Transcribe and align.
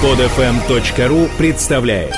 Подфм.ру 0.00 1.28
представляет 1.36 2.14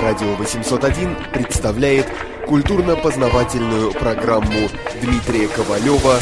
Радио 0.00 0.36
801 0.36 1.16
представляет 1.32 2.06
культурно-познавательную 2.46 3.90
программу 3.94 4.68
Дмитрия 5.02 5.48
Ковалева 5.48 6.20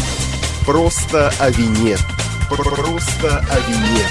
«Просто 0.65 1.31
о 1.39 1.51
вине». 1.51 1.99
Просто 2.49 3.45
о 3.51 3.71
вине. 3.71 4.03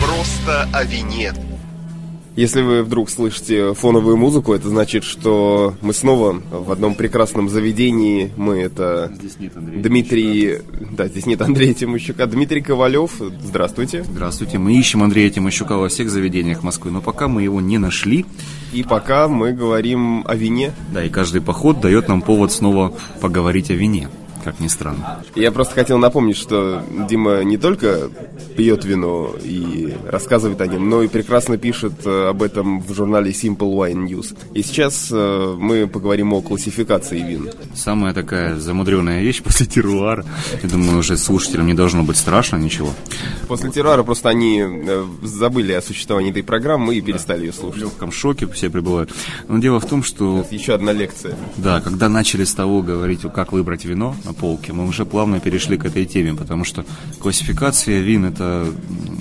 Просто 0.00 0.68
о 0.72 0.82
вине. 0.82 1.47
Если 2.38 2.62
вы 2.62 2.84
вдруг 2.84 3.10
слышите 3.10 3.74
фоновую 3.74 4.16
музыку, 4.16 4.54
это 4.54 4.68
значит, 4.68 5.02
что 5.02 5.74
мы 5.80 5.92
снова 5.92 6.40
в 6.52 6.70
одном 6.70 6.94
прекрасном 6.94 7.48
заведении. 7.48 8.30
Мы 8.36 8.58
это 8.60 9.10
Здесь 9.18 9.40
нет 9.40 9.56
Андрея 9.56 9.82
Дмитрий... 9.82 10.58
Да, 10.92 11.08
здесь 11.08 11.26
нет 11.26 11.42
Андрея 11.42 11.74
Тимощука. 11.74 12.28
Дмитрий 12.28 12.60
Ковалев, 12.60 13.20
здравствуйте. 13.42 14.04
Здравствуйте, 14.04 14.58
мы 14.58 14.78
ищем 14.78 15.02
Андрея 15.02 15.30
Тимощука 15.30 15.76
во 15.76 15.88
всех 15.88 16.10
заведениях 16.10 16.62
Москвы, 16.62 16.92
но 16.92 17.00
пока 17.00 17.26
мы 17.26 17.42
его 17.42 17.60
не 17.60 17.76
нашли. 17.76 18.24
И 18.72 18.84
пока 18.84 19.26
мы 19.26 19.52
говорим 19.52 20.22
о 20.24 20.36
вине. 20.36 20.70
Да, 20.94 21.02
и 21.02 21.08
каждый 21.08 21.40
поход 21.40 21.80
дает 21.80 22.06
нам 22.06 22.22
повод 22.22 22.52
снова 22.52 22.94
поговорить 23.20 23.72
о 23.72 23.74
вине, 23.74 24.10
как 24.50 24.60
ни 24.60 24.68
странно. 24.68 25.22
Я 25.34 25.52
просто 25.52 25.74
хотел 25.74 25.98
напомнить, 25.98 26.36
что 26.36 26.82
Дима 27.08 27.42
не 27.44 27.58
только 27.58 28.08
пьет 28.56 28.84
вино 28.84 29.34
и 29.42 29.94
рассказывает 30.06 30.60
о 30.62 30.66
нем, 30.66 30.88
но 30.88 31.02
и 31.02 31.08
прекрасно 31.08 31.58
пишет 31.58 31.92
э, 32.06 32.28
об 32.30 32.42
этом 32.42 32.80
в 32.80 32.94
журнале 32.94 33.30
Simple 33.30 33.58
Wine 33.76 34.06
News. 34.08 34.34
И 34.54 34.62
сейчас 34.62 35.08
э, 35.12 35.56
мы 35.58 35.86
поговорим 35.86 36.32
о 36.32 36.40
классификации 36.40 37.20
вин. 37.20 37.50
Самая 37.74 38.14
такая 38.14 38.56
замудренная 38.56 39.20
вещь 39.22 39.42
после 39.44 39.66
теруара. 39.66 40.24
Я 40.62 40.68
думаю, 40.68 40.98
уже 40.98 41.18
слушателям 41.18 41.66
не 41.66 41.74
должно 41.74 42.02
быть 42.02 42.16
страшно 42.16 42.56
ничего. 42.56 42.90
После 43.48 43.70
террора 43.70 44.02
просто 44.04 44.30
они 44.30 44.62
э, 44.64 45.04
забыли 45.22 45.72
о 45.72 45.82
существовании 45.82 46.30
этой 46.30 46.42
программы 46.42 46.94
и 46.96 47.00
перестали 47.02 47.44
ее 47.46 47.52
В 47.52 47.56
слушать. 47.56 47.82
легком 47.82 48.12
шоке 48.12 48.46
все 48.46 48.70
пребывают. 48.70 49.12
Но 49.46 49.58
дело 49.58 49.78
в 49.78 49.84
том, 49.86 50.02
что 50.02 50.46
Еще 50.50 50.72
одна 50.72 50.92
лекция. 50.92 51.36
Да, 51.58 51.80
когда 51.82 52.08
начали 52.08 52.44
с 52.44 52.54
того 52.54 52.80
говорить, 52.82 53.20
как 53.34 53.52
выбрать 53.52 53.84
вино 53.84 54.14
на 54.38 54.40
полке, 54.40 54.72
мы 54.72 54.86
уже 54.86 55.04
плавно 55.04 55.40
перешли 55.40 55.76
к 55.76 55.84
этой 55.84 56.06
теме, 56.06 56.34
потому 56.34 56.64
что 56.64 56.84
классификация 57.20 58.00
вин– 58.00 58.24
это 58.26 58.72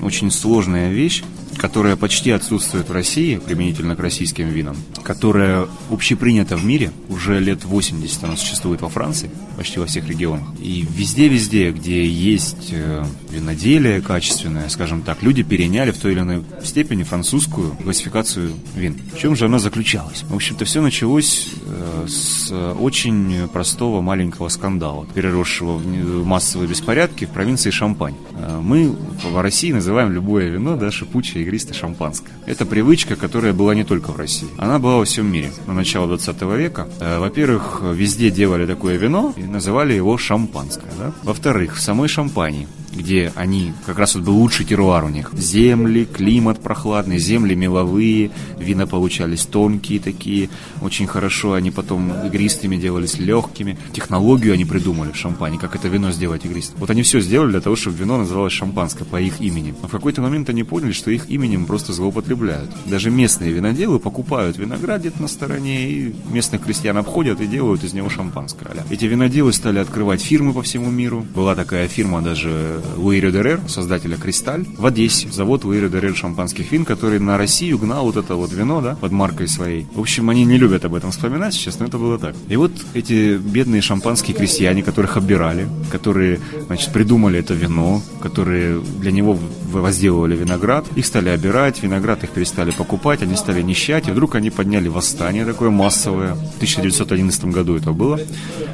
очень 0.02 0.32
сложная 0.32 0.92
вещь, 0.92 1.24
которая 1.58 1.96
почти 1.96 2.32
отсутствует 2.32 2.90
в 2.90 2.92
России, 2.92 3.38
применительно 3.38 3.96
к 3.96 4.00
российским 4.00 4.48
винам, 4.50 4.78
которая 5.04 5.68
общепринята 5.90 6.56
в 6.56 6.64
мире, 6.64 6.92
уже 7.10 7.40
лет 7.40 7.66
80 7.66 8.24
она 8.24 8.38
существует 8.38 8.82
во 8.82 8.90
Франции, 8.90 9.30
почти 9.56 9.80
во 9.80 9.86
всех 9.86 10.08
регионах. 10.08 10.48
И 10.62 10.86
везде-везде, 10.90 11.72
где 11.72 12.06
есть 12.06 12.70
э, 12.72 13.04
виноделие 13.30 14.02
качественное, 14.02 14.70
скажем 14.70 15.02
так, 15.02 15.24
люди 15.24 15.44
переняли 15.44 15.92
в 15.92 15.98
той 15.98 16.14
или 16.14 16.20
иной 16.20 16.44
степени 16.64 17.04
французскую 17.04 17.72
классификацию 17.72 18.52
вин. 18.76 18.98
В 19.14 19.18
чем 19.18 19.36
же 19.36 19.46
она 19.46 19.60
заключалась? 19.60 20.24
В 20.30 20.36
общем-то, 20.36 20.66
все 20.66 20.82
началось 20.82 21.50
э, 21.66 22.06
с 22.08 22.52
очень 22.80 23.48
простого 23.48 24.02
маленького 24.02 24.50
скандала, 24.50 25.06
переросшего 25.14 25.78
в 25.78 26.26
массовые 26.26 26.70
беспорядки 26.70 27.26
в 27.26 27.30
провинции 27.30 27.72
Шампань. 27.72 28.16
Э, 28.34 28.60
Мы 28.62 28.96
в 29.24 29.42
России 29.42 29.72
называем 29.72 30.12
любое 30.12 30.50
вино, 30.50 30.76
да, 30.76 30.92
шипучее, 30.92 31.47
игристое, 31.48 31.74
шампанское. 31.74 32.32
Это 32.46 32.66
привычка, 32.66 33.16
которая 33.16 33.54
была 33.54 33.74
не 33.76 33.84
только 33.84 34.12
в 34.12 34.18
России. 34.18 34.50
Она 34.58 34.80
была 34.80 34.98
во 34.98 35.06
всем 35.06 35.32
мире. 35.32 35.52
На 35.66 35.74
начало 35.74 36.08
20 36.08 36.42
века, 36.58 36.88
э, 37.00 37.20
во-первых, 37.20 37.82
везде 37.94 38.30
делали 38.30 38.66
такое 38.66 38.98
вино 38.98 39.34
и 39.38 39.44
называли 39.44 39.94
его 39.94 40.18
шампанское. 40.18 40.92
да. 41.00 41.12
Во-вторых, 41.24 41.76
в 41.78 41.82
самой 41.82 42.08
Шампании 42.08 42.68
где 42.98 43.32
они, 43.36 43.74
как 43.86 44.00
раз 44.00 44.16
вот 44.16 44.24
был 44.24 44.38
лучший 44.38 44.66
теруар 44.66 45.06
у 45.06 45.10
них. 45.10 45.32
Земли, 45.34 46.06
климат 46.06 46.60
прохладный, 46.60 47.20
земли 47.20 47.56
меловые, 47.56 48.32
вина 48.60 48.88
получались 48.88 49.46
тонкие 49.46 50.00
такие, 50.00 50.50
очень 50.82 51.08
хорошо, 51.08 51.54
они 51.54 51.72
потом 51.72 52.12
игристыми 52.26 52.78
делались 52.78 53.18
легкими. 53.18 53.78
Технологию 53.94 54.54
они 54.54 54.66
придумали 54.66 55.12
в 55.12 55.16
шампане, 55.16 55.58
как 55.58 55.76
это 55.76 55.88
вино 55.88 56.12
сделать 56.12 56.46
игристым. 56.46 56.80
Вот 56.80 56.90
они 56.90 57.04
все 57.04 57.20
сделали 57.20 57.52
для 57.52 57.62
того, 57.62 57.76
чтобы 57.76 57.98
вино 57.98 58.18
называлось 58.18 58.54
шампанское 58.54 59.06
по 59.06 59.22
их 59.22 59.40
имени. 59.40 59.74
Но 59.82 59.88
в 59.88 59.92
какой-то 59.92 60.22
момент 60.22 60.50
они 60.50 60.64
поняли, 60.64 60.92
что 60.92 61.12
их 61.12 61.30
именем 61.30 61.66
просто 61.66 61.94
злоупотребляют. 61.94 62.70
Даже 62.86 63.12
местные 63.12 63.52
виноделы 63.52 64.00
покупают 64.00 64.58
виноград 64.58 65.02
где-то 65.02 65.22
на 65.22 65.28
стороне, 65.28 65.90
и 65.90 66.16
местных 66.32 66.64
крестьян 66.64 66.98
обходят 66.98 67.42
и 67.42 67.48
делают 67.48 67.84
из 67.84 67.94
него 67.94 68.10
шампанское. 68.10 68.58
Эти 68.90 69.06
виноделы 69.06 69.54
стали 69.54 69.80
открывать 69.80 70.22
фирмы 70.22 70.54
по 70.54 70.62
всему 70.62 70.90
миру. 70.90 71.26
Была 71.36 71.56
такая 71.56 71.88
фирма 71.88 72.22
даже 72.22 72.82
Луи 72.96 73.20
Рюдерер, 73.20 73.62
создателя 73.68 74.18
Кристаль, 74.18 74.66
в 74.78 74.86
Одессе. 74.86 75.30
Завод 75.32 75.64
Луи 75.64 75.80
Рюдерер 75.80 76.16
шампанских 76.16 76.72
вин, 76.72 76.86
который 76.86 77.20
на 77.20 77.38
Россию 77.38 77.78
гнал 77.78 78.06
вот 78.06 78.18
это 78.18 78.36
вот 78.36 78.52
вино, 78.52 78.82
да, 78.82 78.96
под 78.96 79.12
маркой 79.12 79.48
своей. 79.48 79.86
В 79.94 80.00
общем, 80.00 80.30
они 80.30 80.46
не 80.46 80.58
любят 80.58 80.86
об 80.86 80.96
этом 80.96 81.12
вспоминать 81.12 81.54
сейчас, 81.54 81.80
но 81.80 81.86
это 81.86 81.98
было 81.98 82.18
так. 82.18 82.36
И 82.48 82.56
вот 82.56 82.72
эти 82.94 83.38
бедные 83.38 83.82
шампанские 83.82 84.36
крестьяне, 84.36 84.84
которых 84.84 85.18
обирали, 85.18 85.68
которые, 85.92 86.40
значит, 86.68 86.94
придумали 86.94 87.40
это 87.40 87.54
вино, 87.54 88.02
которые 88.22 88.82
для 89.00 89.12
него 89.12 89.38
возделывали 89.72 90.36
виноград, 90.36 90.86
их 90.96 91.06
стали 91.06 91.30
обирать, 91.30 91.84
виноград 91.84 92.24
их 92.24 92.32
перестали 92.32 92.72
покупать, 92.72 93.22
они 93.22 93.36
стали 93.36 93.62
нищать, 93.62 94.08
и 94.08 94.12
вдруг 94.12 94.36
они 94.36 94.50
подняли 94.50 94.88
восстание 94.88 95.46
такое 95.46 95.70
массовое. 95.70 96.36
В 96.36 96.56
1911 96.56 97.46
году 97.46 97.76
это 97.76 97.92
было. 97.92 98.20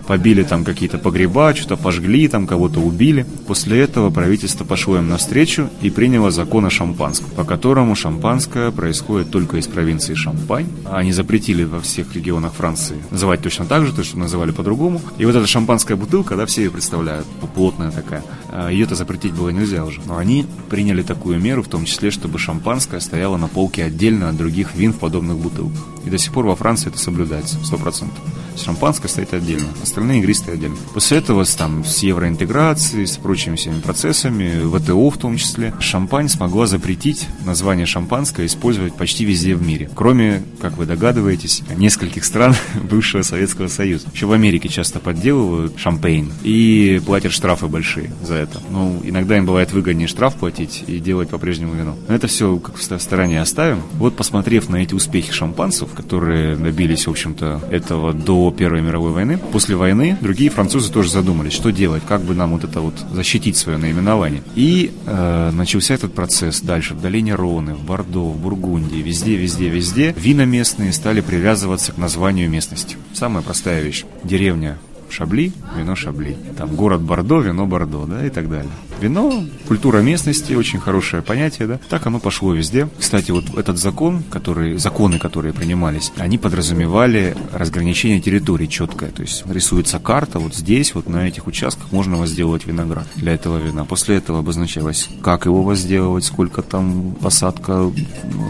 Побили 0.08 0.44
там 0.44 0.64
какие-то 0.64 0.98
погреба, 0.98 1.54
что-то 1.56 1.78
пожгли, 1.78 2.28
там 2.28 2.48
кого-то 2.48 2.80
убили. 2.80 3.26
После 3.48 3.80
этого 3.80 4.10
правительство 4.10 4.66
пошло 4.66 4.98
им 4.98 5.10
навстречу 5.10 5.70
и 5.82 5.90
приняло 5.90 6.32
закон 6.32 6.66
о 6.66 6.70
шампанском, 6.70 7.30
по 7.36 7.44
которому 7.44 7.96
шампанское 7.96 8.72
происходит 8.72 9.32
только 9.32 9.58
из 9.58 9.68
провинции 9.68 10.14
Шампань. 10.14 10.68
Они 10.92 11.12
запретили 11.12 11.64
во 11.64 11.80
всех 11.80 12.14
регионах 12.16 12.54
Франции 12.54 12.98
называть 13.12 13.42
точно 13.42 13.66
так 13.66 13.86
же, 13.86 13.94
то, 13.94 14.04
что 14.04 14.18
называли 14.18 14.52
по-другому. 14.52 15.02
И 15.18 15.26
вот 15.26 15.36
эта 15.36 15.48
шампанская 15.48 15.98
бутылка, 15.98 16.36
да, 16.36 16.46
все 16.46 16.64
ее 16.64 16.72
представляют, 16.72 17.26
плотная 17.56 17.92
такая. 17.92 18.24
А 18.52 18.70
Ее-то 18.70 18.96
запретить 18.96 19.34
было 19.34 19.50
нельзя 19.50 19.86
уже. 19.86 20.02
Но 20.06 20.18
они 20.18 20.46
приняли 20.84 21.02
такую 21.02 21.40
меру, 21.40 21.64
в 21.64 21.70
том 21.70 21.86
числе, 21.86 22.12
чтобы 22.12 22.38
шампанское 22.38 23.00
стояло 23.00 23.38
на 23.38 23.48
полке 23.48 23.86
отдельно 23.86 24.28
от 24.28 24.36
других 24.36 24.76
вин 24.76 24.92
в 24.92 25.00
подобных 25.00 25.38
бутылках. 25.38 25.88
И 26.04 26.10
до 26.10 26.18
сих 26.18 26.34
пор 26.34 26.46
во 26.46 26.58
Франции 26.58 26.90
это 26.90 27.00
соблюдается, 27.00 27.58
100%. 27.60 28.10
Шампанское 28.58 29.08
стоит 29.08 29.34
отдельно, 29.34 29.68
остальные 29.82 30.20
игристые 30.20 30.56
отдельно. 30.56 30.78
После 30.94 31.18
этого 31.18 31.46
там, 31.46 31.84
с 31.86 32.00
евроинтеграцией, 32.00 33.08
с 33.08 33.18
прочими 33.18 33.56
всеми 33.56 33.80
процессами, 33.80 34.66
ВТО 34.78 35.10
в 35.10 35.18
том 35.18 35.38
числе, 35.38 35.74
Шампань 35.80 36.30
смогла 36.30 36.68
запретить 36.68 37.28
название 37.46 37.86
шампанское 37.86 38.46
использовать 38.46 38.96
почти 38.96 39.26
везде 39.26 39.56
в 39.56 39.66
мире. 39.66 39.90
Кроме, 39.94 40.44
как 40.62 40.78
вы 40.78 40.86
догадываетесь, 40.86 41.64
нескольких 41.76 42.26
стран 42.26 42.56
бывшего 42.90 43.22
Советского 43.22 43.68
Союза. 43.68 44.08
Еще 44.14 44.26
в 44.26 44.32
Америке 44.32 44.70
часто 44.70 45.00
подделывают 45.00 45.78
шампейн 45.78 46.32
и 46.44 47.02
платят 47.06 47.32
штрафы 47.32 47.68
большие 47.68 48.12
за 48.22 48.36
это. 48.36 48.62
Ну, 48.70 49.02
иногда 49.04 49.38
им 49.38 49.46
бывает 49.46 49.72
выгоднее 49.72 50.08
штраф 50.08 50.36
платить 50.36 50.84
и 50.88 51.00
делать 51.00 51.30
по-прежнему 51.30 51.74
вино. 51.74 51.96
Но 52.08 52.16
это 52.16 52.28
все 52.28 52.58
как 52.58 52.78
в 52.78 52.84
стороне 52.84 53.42
оставим. 53.42 53.82
Вот 53.94 54.16
посмотрев 54.16 54.70
на 54.70 54.78
эти 54.78 54.94
успехи 54.94 55.32
шампанцев, 55.32 55.94
которые 55.94 56.56
добились, 56.56 57.08
в 57.08 57.12
общем-то, 57.12 57.62
этого 57.72 58.14
до 58.14 58.43
Первой 58.52 58.82
мировой 58.82 59.12
войны, 59.12 59.38
после 59.38 59.76
войны 59.76 60.18
другие 60.22 60.50
французы 60.50 60.92
тоже 60.92 61.10
задумались, 61.10 61.54
что 61.54 61.72
делать, 61.72 62.04
как 62.08 62.22
бы 62.22 62.36
нам 62.36 62.52
вот 62.52 62.64
это 62.64 62.82
вот 62.82 62.96
защитить 63.12 63.58
свое 63.58 63.78
наименование. 63.78 64.44
И 64.56 64.94
э, 65.06 65.52
начался 65.52 65.94
этот 65.94 66.14
процесс 66.14 66.62
дальше 66.62 66.94
в 66.94 67.02
долине 67.02 67.36
Роны, 67.36 67.76
в 67.76 67.84
Бордо, 67.84 68.26
в 68.26 68.40
Бургундии, 68.40 69.02
везде, 69.02 69.36
везде, 69.36 69.70
везде. 69.70 70.14
Вина 70.18 70.46
местные 70.46 70.94
стали 70.94 71.22
привязываться 71.22 71.92
к 71.92 71.98
названию 71.98 72.50
местности. 72.50 72.98
Самая 73.14 73.44
простая 73.44 73.82
вещь. 73.82 74.06
Деревня 74.24 74.78
Шабли, 75.14 75.54
вино 75.78 75.96
Шабли. 75.96 76.36
Там 76.58 76.76
город 76.76 77.02
Бордо, 77.02 77.40
вино 77.40 77.68
Бордо, 77.68 78.06
да, 78.06 78.26
и 78.26 78.30
так 78.30 78.50
далее. 78.50 78.72
Вино, 79.00 79.44
культура 79.68 80.00
местности, 80.00 80.54
очень 80.54 80.80
хорошее 80.80 81.22
понятие, 81.22 81.68
да. 81.68 81.80
Так 81.90 82.08
оно 82.08 82.20
пошло 82.20 82.54
везде. 82.54 82.90
Кстати, 82.98 83.32
вот 83.32 83.58
этот 83.58 83.78
закон, 83.78 84.24
который, 84.24 84.78
законы, 84.78 85.20
которые 85.20 85.54
принимались, 85.54 86.12
они 86.18 86.38
подразумевали 86.38 87.36
разграничение 87.52 88.22
территорий 88.22 88.68
четкое. 88.68 89.12
То 89.12 89.22
есть 89.22 89.46
рисуется 89.46 90.00
карта, 90.00 90.40
вот 90.40 90.56
здесь, 90.56 90.96
вот 90.96 91.08
на 91.08 91.28
этих 91.28 91.48
участках 91.48 91.92
можно 91.92 92.18
возделывать 92.18 92.66
виноград 92.66 93.08
для 93.16 93.34
этого 93.34 93.58
вина. 93.58 93.86
После 93.86 94.18
этого 94.18 94.40
обозначалось, 94.40 95.10
как 95.22 95.46
его 95.46 95.64
возделывать, 95.64 96.24
сколько 96.24 96.62
там 96.62 97.16
посадка 97.22 97.92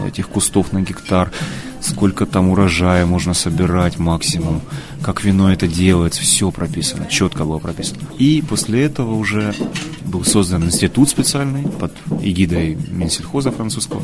этих 0.06 0.28
кустов 0.28 0.72
на 0.72 0.80
гектар, 0.80 1.30
сколько 1.84 2.26
там 2.26 2.48
урожая 2.48 3.04
можно 3.06 3.34
собирать 3.34 3.98
максимум, 3.98 4.62
как 5.02 5.22
вино 5.22 5.52
это 5.52 5.68
делается, 5.68 6.22
все 6.22 6.50
прописано, 6.50 7.06
четко 7.06 7.44
было 7.44 7.58
прописано. 7.58 8.00
И 8.18 8.42
после 8.48 8.84
этого 8.84 9.14
уже 9.14 9.54
был 10.04 10.24
создан 10.24 10.64
институт 10.64 11.10
специальный 11.10 11.64
под 11.64 11.92
эгидой 12.22 12.78
Минсельхоза 12.90 13.50
французского, 13.50 14.02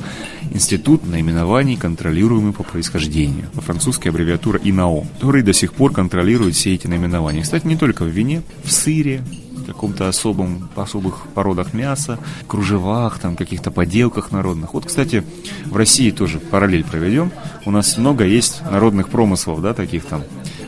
институт 0.52 1.06
наименований, 1.06 1.76
контролируемый 1.76 2.52
по 2.52 2.62
происхождению, 2.62 3.48
по-французски 3.54 4.08
аббревиатура 4.08 4.60
ИНАО, 4.62 5.06
который 5.14 5.42
до 5.42 5.52
сих 5.52 5.72
пор 5.72 5.92
контролирует 5.92 6.54
все 6.54 6.74
эти 6.74 6.86
наименования. 6.86 7.42
Кстати, 7.42 7.66
не 7.66 7.76
только 7.76 8.04
в 8.04 8.08
вине, 8.08 8.42
в 8.62 8.72
сыре, 8.72 9.22
каком-то 9.70 10.08
особом, 10.08 10.68
особых 10.76 11.26
породах 11.34 11.72
мяса, 11.72 12.18
кружевах, 12.46 13.18
там, 13.18 13.36
каких-то 13.36 13.70
поделках 13.70 14.32
народных. 14.32 14.74
Вот, 14.74 14.86
кстати, 14.86 15.24
в 15.66 15.76
России 15.76 16.10
тоже 16.10 16.38
параллель 16.38 16.84
проведем. 16.84 17.30
У 17.64 17.70
нас 17.70 17.96
много 17.96 18.24
есть 18.24 18.62
народных 18.70 19.08
промыслов, 19.08 19.62
да, 19.62 19.74
таких 19.74 20.04
там, 20.04 20.22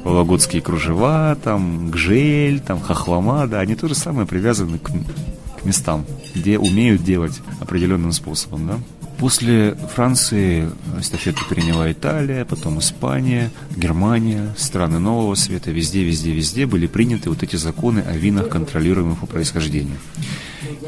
вологодские 0.05 0.63
кружева, 0.63 1.37
там, 1.43 1.91
гжель, 1.91 2.61
там, 2.61 2.81
хохлома, 2.81 3.47
да, 3.47 3.61
они 3.61 3.75
тоже 3.75 3.95
самое 3.95 4.27
привязаны 4.27 4.79
к, 4.79 4.91
к 4.91 5.65
местам, 5.65 6.05
где 6.35 6.59
умеют 6.59 7.03
делать 7.03 7.41
определенным 7.61 8.13
способом, 8.13 8.67
да. 8.67 8.79
После 9.23 9.77
Франции 9.95 10.69
эстафету 10.99 11.45
приняла 11.49 11.93
Италия, 11.93 12.45
потом 12.45 12.81
Испания, 12.81 13.53
Германия, 13.77 14.53
страны 14.59 14.99
Нового 14.99 15.37
Света. 15.37 15.71
Везде, 15.71 16.03
везде, 16.03 16.33
везде 16.33 16.67
были 16.67 16.89
приняты 16.89 17.31
вот 17.31 17.45
эти 17.45 17.55
законы 17.55 18.01
о 18.01 18.17
винах, 18.17 18.49
контролируемых 18.49 19.21
по 19.21 19.27
происхождению. 19.27 19.99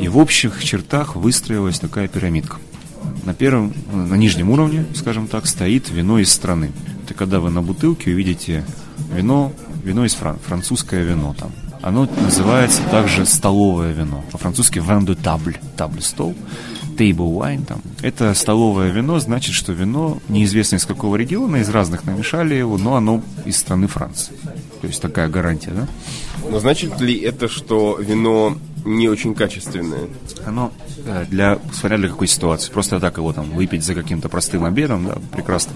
И 0.01 0.09
в 0.09 0.19
общих 0.19 0.65
чертах 0.65 1.15
выстроилась 1.15 1.79
такая 1.79 2.09
пирамидка. 2.09 2.57
На 3.25 3.35
первом, 3.35 3.73
на 3.93 4.17
нижнем 4.17 4.51
уровне, 4.51 4.85
скажем 4.97 5.29
так, 5.29 5.47
стоит 5.47 5.89
вино 5.91 6.19
из 6.19 6.33
страны. 6.33 6.73
Это 7.05 7.15
когда 7.15 7.39
вы 7.39 7.51
на 7.51 7.63
бутылке 7.63 8.11
увидите 8.11 8.65
вино, 9.15 9.53
вино 9.85 10.05
из 10.05 10.15
Фран, 10.15 10.41
французское 10.45 11.05
вино 11.05 11.37
там. 11.39 11.53
Оно 11.83 12.09
называется 12.21 12.83
также 12.91 13.27
столовое 13.27 13.93
вино. 13.93 14.25
По-французски 14.33 14.81
vin 14.81 15.07
de 15.07 15.15
table, 15.15 15.57
table 15.77 16.03
стол 16.03 16.35
table 16.97 17.35
wine, 17.35 17.65
там, 17.65 17.81
это 18.03 18.35
столовое 18.35 18.91
вино, 18.91 19.19
значит, 19.19 19.55
что 19.55 19.73
вино 19.73 20.19
неизвестно 20.29 20.77
из 20.77 20.87
какого 20.87 21.17
региона, 21.17 21.57
из 21.57 21.69
разных 21.69 22.05
намешали 22.05 22.55
его, 22.55 22.79
но 22.79 22.97
оно 22.97 23.23
из 23.45 23.57
страны 23.57 23.87
Франции. 23.87 24.35
То 24.81 24.87
есть 24.87 25.01
такая 25.01 25.29
гарантия, 25.29 25.71
да? 25.71 25.89
Но 26.51 26.61
значит 26.61 27.01
ли 27.01 27.19
это, 27.19 27.49
что 27.49 27.99
вино 27.99 28.59
не 28.85 29.09
очень 29.09 29.35
качественное? 29.35 30.09
Оно 30.47 30.73
э, 31.07 31.25
для, 31.31 31.59
смотря 31.73 31.97
для 31.99 32.09
какой 32.09 32.27
ситуации. 32.27 32.71
Просто 32.71 33.01
так 33.01 33.17
его 33.17 33.33
там 33.33 33.51
выпить 33.51 33.83
за 33.83 33.95
каким-то 33.95 34.29
простым 34.29 34.65
обедом, 34.65 35.07
да, 35.07 35.17
прекрасно. 35.33 35.73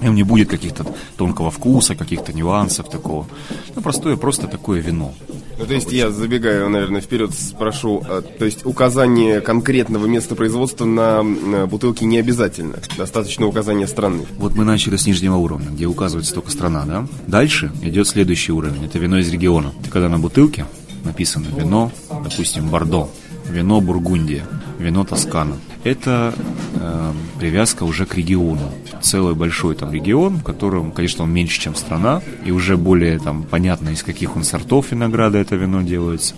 И 0.00 0.08
не 0.08 0.22
будет 0.22 0.48
каких-то 0.48 0.86
тонкого 1.16 1.50
вкуса, 1.50 1.94
каких-то 1.94 2.32
нюансов 2.32 2.88
такого. 2.90 3.26
Ну, 3.74 3.82
простое, 3.82 4.16
просто 4.16 4.46
такое 4.46 4.80
вино. 4.80 5.12
Ну, 5.58 5.66
то 5.66 5.74
есть 5.74 5.90
я 5.90 6.10
забегаю, 6.10 6.68
наверное, 6.70 7.00
вперед 7.00 7.34
спрошу, 7.34 8.02
а, 8.08 8.22
то 8.22 8.44
есть 8.44 8.64
указание 8.64 9.40
конкретного 9.40 10.06
места 10.06 10.36
производства 10.36 10.84
на, 10.84 11.22
на 11.22 11.66
бутылке 11.66 12.04
не 12.04 12.18
обязательно, 12.18 12.76
достаточно 12.96 13.46
указания 13.46 13.88
страны. 13.88 14.24
Вот 14.38 14.54
мы 14.54 14.64
начали 14.64 14.96
с 14.96 15.06
нижнего 15.06 15.36
уровня, 15.36 15.70
где 15.70 15.86
указывается 15.86 16.32
только 16.32 16.52
страна, 16.52 16.84
да? 16.86 17.06
Дальше 17.26 17.72
идет 17.82 18.06
следующий 18.06 18.52
уровень, 18.52 18.84
это 18.84 18.98
вино 18.98 19.18
из 19.18 19.28
региона. 19.30 19.72
Ты 19.82 19.90
когда 19.90 20.08
на 20.08 20.18
бутылке 20.20 20.64
написано 21.04 21.46
вино, 21.56 21.90
допустим, 22.08 22.68
Бордо, 22.68 23.10
вино 23.48 23.80
Бургундия, 23.80 24.46
вино 24.78 25.04
Тоскана. 25.04 25.56
Это 25.88 26.34
э, 26.74 27.12
привязка 27.38 27.84
уже 27.84 28.04
к 28.04 28.14
региону. 28.14 28.70
Целый 29.00 29.34
большой 29.34 29.74
там 29.74 29.90
регион, 29.90 30.36
в 30.36 30.42
котором, 30.42 30.92
конечно, 30.92 31.24
он 31.24 31.32
меньше, 31.32 31.58
чем 31.58 31.74
страна, 31.74 32.20
и 32.44 32.50
уже 32.50 32.76
более 32.76 33.18
там 33.18 33.42
понятно, 33.42 33.88
из 33.88 34.02
каких 34.02 34.36
он 34.36 34.44
сортов 34.44 34.92
винограда 34.92 35.38
это 35.38 35.56
вино 35.56 35.80
делается, 35.80 36.34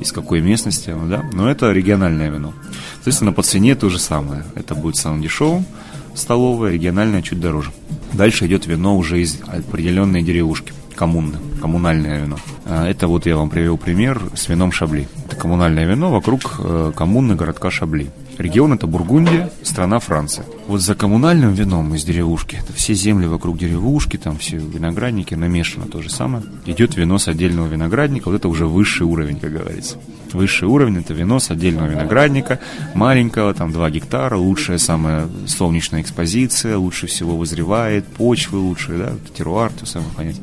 из 0.00 0.12
какой 0.12 0.40
местности 0.40 0.90
оно, 0.90 1.08
да, 1.08 1.24
но 1.32 1.50
это 1.50 1.72
региональное 1.72 2.30
вино. 2.30 2.54
Соответственно, 2.94 3.32
по 3.32 3.42
цене 3.42 3.74
то 3.74 3.88
же 3.88 3.98
самое. 3.98 4.44
Это 4.54 4.76
будет 4.76 4.94
самым 4.94 5.20
дешевым, 5.20 5.66
столовое, 6.14 6.70
региональное 6.70 7.22
чуть 7.22 7.40
дороже. 7.40 7.72
Дальше 8.12 8.46
идет 8.46 8.68
вино 8.68 8.96
уже 8.96 9.20
из 9.20 9.40
определенной 9.48 10.22
деревушки 10.22 10.72
коммуны, 10.94 11.38
коммунальное 11.60 12.22
вино. 12.22 12.36
А, 12.74 12.88
это 12.88 13.06
вот 13.06 13.26
я 13.26 13.36
вам 13.36 13.50
привел 13.50 13.76
пример 13.76 14.22
с 14.34 14.48
вином 14.48 14.72
Шабли. 14.72 15.06
Это 15.26 15.36
коммунальное 15.36 15.84
вино 15.84 16.10
вокруг 16.10 16.58
э, 16.58 16.92
коммуны 16.96 17.34
городка 17.34 17.70
Шабли. 17.70 18.10
Регион 18.38 18.72
это 18.72 18.86
Бургундия, 18.86 19.50
страна 19.62 19.98
Франция. 19.98 20.46
Вот 20.68 20.80
за 20.80 20.94
коммунальным 20.94 21.52
вином 21.52 21.94
из 21.94 22.02
деревушки, 22.02 22.56
это 22.56 22.72
все 22.72 22.94
земли 22.94 23.26
вокруг 23.26 23.58
деревушки, 23.58 24.16
там 24.16 24.38
все 24.38 24.56
виноградники, 24.56 25.34
намешано 25.34 25.84
то 25.84 26.00
же 26.00 26.08
самое. 26.08 26.44
Идет 26.64 26.96
вино 26.96 27.18
с 27.18 27.28
отдельного 27.28 27.66
виноградника, 27.66 28.30
вот 28.30 28.36
это 28.36 28.48
уже 28.48 28.64
высший 28.64 29.06
уровень, 29.06 29.38
как 29.38 29.52
говорится. 29.52 29.98
Высший 30.32 30.66
уровень 30.66 30.96
это 30.96 31.12
вино 31.12 31.40
с 31.40 31.50
отдельного 31.50 31.88
виноградника, 31.88 32.58
маленького, 32.94 33.52
там 33.52 33.70
2 33.70 33.90
гектара, 33.90 34.36
лучшая 34.36 34.78
самая 34.78 35.28
солнечная 35.46 36.00
экспозиция, 36.00 36.78
лучше 36.78 37.06
всего 37.06 37.36
вызревает, 37.36 38.06
почвы 38.06 38.60
лучшие, 38.60 38.98
да, 38.98 39.12
теруар, 39.36 39.70
то 39.78 39.84
самое 39.84 40.10
понять. 40.12 40.40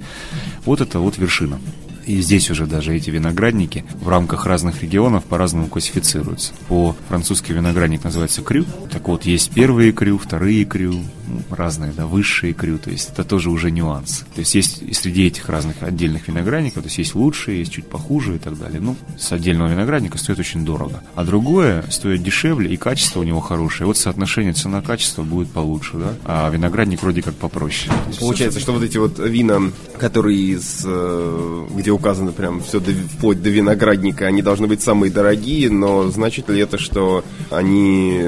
Вот 0.63 0.79
это 0.79 0.99
вот 0.99 1.17
вершина. 1.17 1.59
И 2.09 2.21
здесь 2.21 2.49
уже 2.49 2.65
даже 2.65 2.95
эти 2.95 3.11
виноградники 3.11 3.85
в 4.01 4.09
рамках 4.09 4.47
разных 4.47 4.81
регионов 4.81 5.25
по-разному 5.25 5.67
классифицируются. 5.67 6.53
По-французски 6.67 7.51
виноградник 7.51 8.03
называется 8.03 8.41
крю. 8.41 8.65
Так 8.91 9.07
вот, 9.07 9.25
есть 9.25 9.51
первые 9.51 9.91
крю, 9.91 10.17
вторые 10.17 10.65
крю, 10.65 10.93
ну, 10.93 11.41
разные, 11.51 11.91
да, 11.91 12.07
высшие 12.07 12.53
крю. 12.53 12.79
То 12.79 12.89
есть 12.89 13.11
это 13.11 13.23
тоже 13.23 13.51
уже 13.51 13.69
нюанс. 13.69 14.25
То 14.33 14.39
есть 14.39 14.55
есть 14.55 14.81
и 14.81 14.91
среди 14.95 15.27
этих 15.27 15.49
разных 15.49 15.83
отдельных 15.83 16.27
виноградников, 16.27 16.81
то 16.81 16.87
есть 16.87 16.97
есть 16.97 17.13
лучшие, 17.13 17.59
есть 17.59 17.73
чуть 17.73 17.85
похуже 17.85 18.37
и 18.37 18.39
так 18.39 18.57
далее. 18.57 18.81
Ну, 18.81 18.95
с 19.15 19.31
отдельного 19.31 19.67
виноградника 19.67 20.17
стоит 20.17 20.39
очень 20.39 20.65
дорого. 20.65 21.03
А 21.13 21.23
другое 21.23 21.85
стоит 21.91 22.23
дешевле 22.23 22.73
и 22.73 22.77
качество 22.77 23.19
у 23.19 23.23
него 23.23 23.39
хорошее. 23.39 23.85
Вот 23.85 23.97
соотношение 23.97 24.53
цена-качество 24.53 25.21
будет 25.21 25.51
получше, 25.51 25.97
да? 25.97 26.15
А 26.25 26.49
виноградник 26.49 27.03
вроде 27.03 27.21
как 27.21 27.35
попроще. 27.35 27.93
Получается, 28.19 28.59
что 28.59 28.73
вот 28.73 28.81
эти 28.81 28.97
вот 28.97 29.19
вина, 29.19 29.71
которые 29.99 30.39
из, 30.39 30.81
э, 30.83 31.67
где 31.75 31.98
указано 31.99 32.31
прям 32.31 32.61
все 32.61 32.79
до, 32.79 32.91
вплоть 32.91 33.41
до 33.41 33.49
виноградника, 33.49 34.25
они 34.25 34.41
должны 34.41 34.67
быть 34.67 34.81
самые 34.81 35.11
дорогие, 35.11 35.69
но 35.69 36.09
значит 36.09 36.49
ли 36.49 36.59
это, 36.59 36.77
что 36.77 37.23
они 37.49 38.23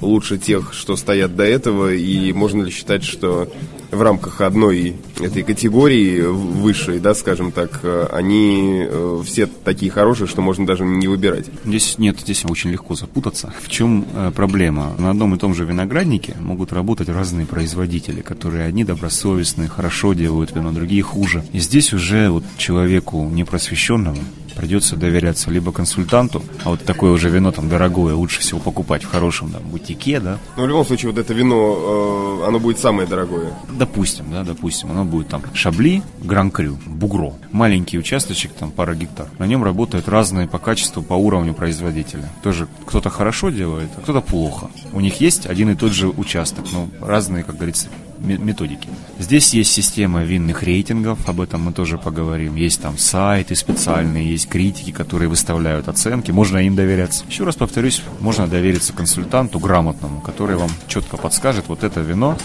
лучше 0.00 0.38
тех, 0.38 0.72
что 0.72 0.96
стоят 0.96 1.34
до 1.34 1.44
этого, 1.44 1.92
и 1.92 2.32
можно 2.32 2.62
ли 2.62 2.70
считать, 2.70 3.02
что 3.02 3.48
в 3.94 4.02
рамках 4.02 4.40
одной 4.40 4.96
этой 5.20 5.42
категории 5.42 6.20
высшей, 6.22 6.98
да, 7.00 7.14
скажем 7.14 7.52
так, 7.52 7.80
они 8.12 8.84
э, 8.86 9.22
все 9.24 9.46
такие 9.46 9.90
хорошие, 9.90 10.26
что 10.26 10.42
можно 10.42 10.66
даже 10.66 10.84
не 10.84 11.08
выбирать. 11.08 11.46
Здесь 11.64 11.98
нет, 11.98 12.20
здесь 12.20 12.44
очень 12.44 12.70
легко 12.70 12.94
запутаться. 12.94 13.52
В 13.62 13.68
чем 13.68 14.06
э, 14.14 14.32
проблема? 14.34 14.94
На 14.98 15.10
одном 15.10 15.34
и 15.34 15.38
том 15.38 15.54
же 15.54 15.64
винограднике 15.64 16.34
могут 16.40 16.72
работать 16.72 17.08
разные 17.08 17.46
производители, 17.46 18.20
которые 18.20 18.66
одни 18.66 18.84
добросовестные, 18.84 19.68
хорошо 19.68 20.14
делают 20.14 20.54
вино, 20.54 20.72
другие 20.72 21.02
хуже. 21.02 21.44
И 21.52 21.58
здесь 21.58 21.92
уже 21.92 22.30
вот 22.30 22.44
человеку 22.56 23.28
непросвещенному 23.32 24.18
придется 24.54 24.96
доверяться 24.96 25.50
либо 25.50 25.72
консультанту, 25.72 26.42
а 26.64 26.70
вот 26.70 26.84
такое 26.84 27.12
уже 27.12 27.28
вино 27.28 27.52
там 27.52 27.68
дорогое, 27.68 28.14
лучше 28.14 28.40
всего 28.40 28.60
покупать 28.60 29.04
в 29.04 29.10
хорошем 29.10 29.50
там 29.50 29.62
бутике, 29.62 30.20
да. 30.20 30.38
Ну, 30.56 30.64
в 30.64 30.68
любом 30.68 30.84
случае, 30.86 31.12
вот 31.12 31.18
это 31.18 31.34
вино, 31.34 32.40
э, 32.42 32.48
оно 32.48 32.58
будет 32.58 32.78
самое 32.78 33.08
дорогое. 33.08 33.52
Допустим, 33.70 34.26
да, 34.30 34.44
допустим, 34.44 34.90
оно 34.90 35.04
будет 35.04 35.28
там 35.28 35.42
Шабли, 35.54 36.02
Гран-Крю, 36.22 36.78
Бугро. 36.86 37.34
Маленький 37.52 37.98
участочек, 37.98 38.52
там 38.52 38.70
пара 38.70 38.94
гектар. 38.94 39.28
На 39.38 39.46
нем 39.46 39.64
работают 39.64 40.08
разные 40.08 40.48
по 40.48 40.58
качеству, 40.58 41.02
по 41.02 41.14
уровню 41.14 41.54
производителя. 41.54 42.28
Тоже 42.42 42.68
кто-то 42.86 43.10
хорошо 43.10 43.50
делает, 43.50 43.90
а 43.96 44.00
кто-то 44.00 44.20
плохо. 44.20 44.70
У 44.92 45.00
них 45.00 45.20
есть 45.20 45.46
один 45.46 45.70
и 45.70 45.74
тот 45.74 45.92
же 45.92 46.08
участок, 46.08 46.64
но 46.72 46.88
разные, 47.00 47.44
как 47.44 47.56
говорится, 47.56 47.88
методики. 48.24 48.88
Здесь 49.18 49.54
есть 49.54 49.72
система 49.72 50.24
винных 50.24 50.62
рейтингов, 50.62 51.28
об 51.28 51.40
этом 51.40 51.62
мы 51.62 51.72
тоже 51.72 51.98
поговорим. 51.98 52.56
Есть 52.56 52.82
там 52.82 52.98
сайты 52.98 53.54
специальные, 53.54 54.30
есть 54.30 54.48
критики, 54.48 54.90
которые 54.90 55.28
выставляют 55.28 55.88
оценки, 55.88 56.30
можно 56.30 56.58
им 56.58 56.74
доверяться. 56.74 57.24
Еще 57.28 57.44
раз 57.44 57.56
повторюсь, 57.56 58.02
можно 58.20 58.46
довериться 58.46 58.92
консультанту 58.92 59.58
грамотному, 59.58 60.20
который 60.20 60.56
вам 60.56 60.70
четко 60.88 61.16
подскажет, 61.16 61.66
вот 61.68 61.84
это 61.84 62.00
вино 62.00 62.36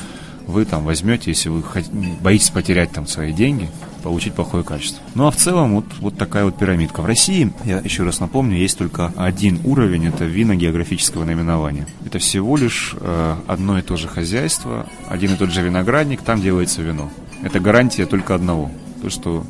вы 0.50 0.66
там 0.66 0.84
возьмете, 0.84 1.32
если 1.32 1.50
вы 1.50 1.64
боитесь 2.22 2.50
потерять 2.50 2.92
там 2.92 3.08
свои 3.08 3.34
деньги, 3.34 3.70
получить 4.00 4.34
плохое 4.34 4.64
качество. 4.64 5.02
Ну 5.16 5.28
а 5.28 5.32
в 5.32 5.36
целом 5.36 5.76
вот, 5.76 5.86
вот 6.00 6.18
такая 6.18 6.46
вот 6.46 6.58
пирамидка. 6.58 7.02
В 7.02 7.06
России, 7.06 7.52
я 7.66 7.80
еще 7.80 8.04
раз 8.04 8.20
напомню, 8.20 8.58
есть 8.58 8.78
только 8.78 9.14
один 9.16 9.60
уровень, 9.64 10.08
это 10.08 10.26
вина 10.26 10.56
географического 10.56 11.24
наименования. 11.26 11.88
Это 12.06 12.20
всего 12.20 12.58
лишь 12.58 12.96
э, 13.00 13.36
одно 13.48 13.80
и 13.80 13.82
то 13.82 13.98
же 13.98 14.08
хозяйство, 14.08 14.88
один 15.08 15.34
и 15.34 15.38
тот 15.38 15.52
же 15.52 15.62
виноградник, 15.62 16.22
там 16.22 16.42
делается 16.42 16.82
вино. 16.82 17.12
Это 17.44 17.60
гарантия 17.60 18.06
только 18.06 18.36
одного, 18.36 18.72
то 19.02 19.10
что 19.10 19.46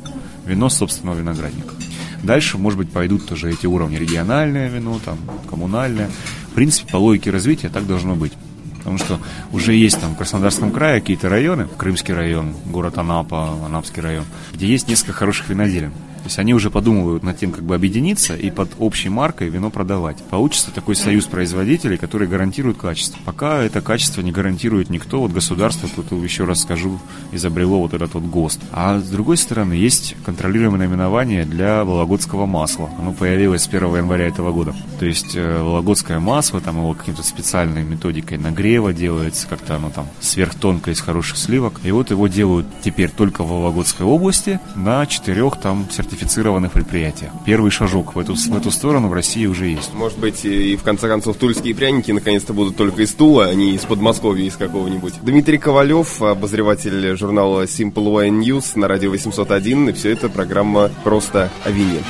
вино 0.46 0.68
собственного 0.68 1.18
виноградника. 1.18 1.74
Дальше, 2.22 2.58
может 2.58 2.78
быть, 2.78 2.90
пойдут 2.90 3.26
тоже 3.26 3.50
эти 3.50 3.66
уровни 3.66 3.96
региональное 3.96 4.68
вино, 4.68 5.00
там, 5.04 5.18
коммунальное. 5.48 6.10
В 6.50 6.54
принципе, 6.54 6.92
по 6.92 6.96
логике 6.98 7.30
развития 7.30 7.68
так 7.68 7.86
должно 7.86 8.14
быть. 8.14 8.32
Потому 8.80 8.98
что 8.98 9.20
уже 9.52 9.74
есть 9.74 10.00
там 10.00 10.14
в 10.14 10.16
Краснодарском 10.16 10.72
крае 10.72 11.00
какие-то 11.00 11.28
районы, 11.28 11.68
Крымский 11.76 12.14
район, 12.14 12.54
город 12.66 12.98
Анапа, 12.98 13.50
Анапский 13.64 14.02
район, 14.02 14.24
где 14.52 14.66
есть 14.66 14.88
несколько 14.88 15.12
хороших 15.12 15.48
виноделин. 15.48 15.92
То 16.20 16.26
есть 16.26 16.38
они 16.38 16.54
уже 16.54 16.70
подумывают 16.70 17.22
над 17.22 17.38
тем, 17.38 17.52
как 17.52 17.64
бы 17.64 17.74
объединиться 17.74 18.36
и 18.36 18.50
под 18.50 18.70
общей 18.78 19.08
маркой 19.08 19.48
вино 19.48 19.70
продавать. 19.70 20.18
Получится 20.24 20.70
такой 20.70 20.96
союз 20.96 21.26
производителей, 21.26 21.96
который 21.96 22.28
гарантирует 22.28 22.76
качество. 22.78 23.18
Пока 23.24 23.62
это 23.62 23.80
качество 23.80 24.20
не 24.20 24.32
гарантирует 24.32 24.90
никто, 24.90 25.20
вот 25.20 25.32
государство, 25.32 25.88
тут 25.88 26.12
еще 26.22 26.44
раз 26.44 26.62
скажу, 26.62 26.98
изобрело 27.32 27.80
вот 27.80 27.94
этот 27.94 28.14
вот 28.14 28.24
ГОСТ. 28.24 28.60
А 28.72 28.98
с 29.00 29.08
другой 29.08 29.36
стороны, 29.36 29.72
есть 29.74 30.16
контролируемое 30.24 30.80
наименование 30.80 31.44
для 31.44 31.84
вологодского 31.84 32.46
масла. 32.46 32.90
Оно 32.98 33.12
появилось 33.12 33.62
с 33.62 33.68
1 33.68 33.96
января 33.96 34.26
этого 34.26 34.52
года. 34.52 34.74
То 34.98 35.06
есть 35.06 35.36
э, 35.36 35.62
вологодское 35.62 36.20
масло, 36.20 36.60
там 36.60 36.76
его 36.76 36.94
каким-то 36.94 37.22
специальной 37.22 37.82
методикой 37.82 38.38
нагрева 38.38 38.92
делается, 38.92 39.46
как-то 39.46 39.76
оно 39.76 39.90
там 39.90 40.06
сверхтонкое 40.20 40.94
из 40.94 41.00
хороших 41.00 41.36
сливок. 41.36 41.80
И 41.84 41.90
вот 41.90 42.10
его 42.10 42.28
делают 42.28 42.66
теперь 42.82 43.10
только 43.10 43.42
в 43.42 43.48
Вологодской 43.48 44.06
области 44.06 44.60
на 44.74 45.06
четырех 45.06 45.60
там 45.60 45.86
сертифицированных 46.10 46.72
предприятиях. 46.72 47.30
Первый 47.46 47.70
шажок 47.70 48.14
в 48.14 48.18
эту, 48.18 48.34
в 48.34 48.56
эту 48.56 48.70
сторону 48.70 49.08
в 49.08 49.12
России 49.12 49.46
уже 49.46 49.66
есть. 49.66 49.94
Может 49.94 50.18
быть, 50.18 50.44
и 50.44 50.76
в 50.76 50.82
конце 50.82 51.08
концов 51.08 51.36
тульские 51.36 51.74
пряники 51.74 52.10
наконец-то 52.10 52.52
будут 52.52 52.76
только 52.76 53.02
из 53.02 53.12
Тула, 53.14 53.46
а 53.46 53.54
не 53.54 53.74
из 53.74 53.82
Подмосковья 53.82 54.44
из 54.44 54.56
какого-нибудь. 54.56 55.14
Дмитрий 55.22 55.58
Ковалев, 55.58 56.20
обозреватель 56.22 57.16
журнала 57.16 57.64
Simple 57.64 57.92
Wine 57.94 58.40
News 58.40 58.78
на 58.78 58.88
радио 58.88 59.10
801, 59.10 59.90
и 59.90 59.92
все 59.92 60.10
это 60.10 60.28
программа 60.28 60.90
«Просто 61.04 61.50
о 61.64 61.70
вине». 61.70 62.00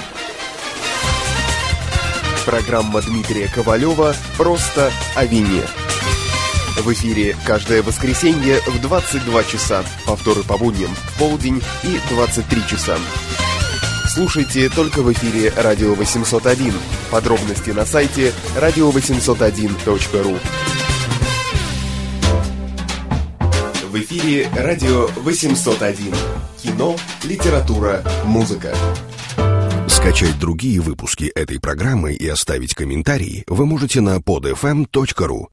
Программа 2.47 3.03
Дмитрия 3.03 3.49
Ковалева 3.55 4.15
«Просто 4.37 4.91
о 5.15 5.25
вине». 5.27 5.63
В 6.79 6.91
эфире 6.95 7.37
каждое 7.45 7.83
воскресенье 7.83 8.61
в 8.67 8.81
22 8.81 9.45
часа, 9.45 9.85
повторы 10.07 10.43
по 10.43 10.57
будням 10.57 10.91
в 10.95 11.19
полдень 11.19 11.61
и 11.83 11.99
23 12.11 12.67
часа. 12.67 12.97
Слушайте 14.13 14.69
только 14.69 15.03
в 15.03 15.13
эфире 15.13 15.53
«Радио 15.57 15.95
801». 15.95 16.75
Подробности 17.13 17.71
на 17.71 17.87
сайте 17.87 18.33
radio801.ru 18.57 20.37
В 23.89 23.97
эфире 24.01 24.49
«Радио 24.57 25.07
801». 25.11 26.17
Кино, 26.61 26.97
литература, 27.23 28.03
музыка. 28.25 28.75
Скачать 29.87 30.41
другие 30.41 30.81
выпуски 30.81 31.27
этой 31.27 31.61
программы 31.61 32.15
и 32.15 32.27
оставить 32.27 32.75
комментарии 32.75 33.45
вы 33.47 33.65
можете 33.65 34.01
на 34.01 34.17
podfm.ru. 34.17 35.47